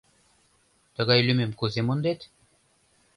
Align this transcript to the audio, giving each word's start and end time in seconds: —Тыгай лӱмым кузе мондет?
—Тыгай 0.95 1.19
лӱмым 1.27 1.51
кузе 1.59 1.81
мондет? 1.83 2.19